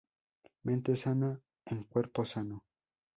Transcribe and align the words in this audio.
Mente 0.63 0.95
sana 0.95 1.39
en 1.63 1.83
cuerpo 1.83 2.25
sano 2.25 2.63